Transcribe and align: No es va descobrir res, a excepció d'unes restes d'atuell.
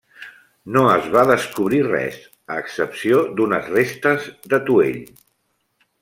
No 0.75 0.81
es 0.93 1.09
va 1.15 1.25
descobrir 1.31 1.81
res, 1.89 2.17
a 2.55 2.59
excepció 2.63 3.19
d'unes 3.41 3.69
restes 3.77 4.25
d'atuell. 4.55 4.99